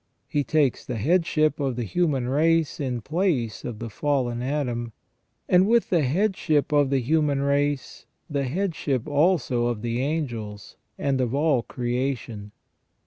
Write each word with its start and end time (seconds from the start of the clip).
He 0.27 0.43
takes 0.43 0.83
the 0.83 0.95
headship 0.95 1.59
of 1.59 1.75
the 1.75 1.83
human 1.83 2.27
race 2.27 2.79
in 2.79 3.01
place 3.01 3.63
of 3.63 3.77
the 3.77 3.87
fallen 3.91 4.41
Adam; 4.41 4.93
and 5.47 5.67
with 5.67 5.91
the 5.91 6.01
headship 6.01 6.71
of 6.71 6.89
the 6.89 6.97
human 7.01 7.43
race, 7.43 8.07
the 8.27 8.45
headship 8.45 9.07
also 9.07 9.67
of 9.67 9.83
the 9.83 10.01
angels, 10.01 10.75
and 10.97 11.21
of 11.21 11.35
all 11.35 11.61
creation. 11.61 12.51